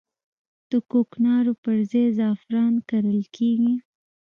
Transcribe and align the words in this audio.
د 0.71 0.71
کوکنارو 0.91 1.53
پر 1.63 1.77
ځای 1.91 2.07
زعفران 2.17 2.73
کرل 2.89 3.21
کیږي 3.35 3.73